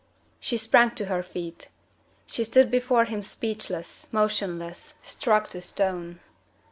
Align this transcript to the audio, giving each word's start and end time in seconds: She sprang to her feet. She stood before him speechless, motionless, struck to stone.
She 0.39 0.57
sprang 0.57 0.95
to 0.95 1.05
her 1.05 1.21
feet. 1.21 1.67
She 2.25 2.43
stood 2.43 2.71
before 2.71 3.05
him 3.05 3.21
speechless, 3.21 4.11
motionless, 4.11 4.95
struck 5.03 5.49
to 5.49 5.61
stone. 5.61 6.19